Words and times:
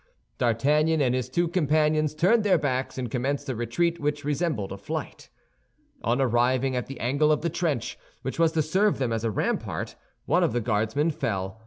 D'Artagnan 0.39 0.99
and 0.99 1.13
his 1.13 1.29
two 1.29 1.47
companions 1.47 2.15
turned 2.15 2.43
their 2.43 2.57
backs, 2.57 2.97
and 2.97 3.11
commenced 3.11 3.47
a 3.49 3.55
retreat 3.55 3.99
which 3.99 4.25
resembled 4.25 4.71
a 4.71 4.77
flight. 4.79 5.29
On 6.03 6.19
arriving 6.19 6.75
at 6.75 6.87
the 6.87 6.99
angle 6.99 7.31
of 7.31 7.41
the 7.41 7.51
trench 7.51 7.99
which 8.23 8.39
was 8.39 8.51
to 8.53 8.63
serve 8.63 8.97
them 8.97 9.13
as 9.13 9.23
a 9.23 9.29
rampart, 9.29 9.95
one 10.25 10.43
of 10.43 10.53
the 10.53 10.59
Guardsmen 10.59 11.11
fell. 11.11 11.59